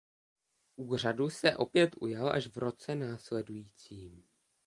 Úřadu 0.75 1.29
se 1.29 1.55
opět 1.57 1.95
ujal 1.99 2.29
až 2.29 2.47
v 2.47 2.57
roce 2.57 2.95
následujícím. 2.95 4.23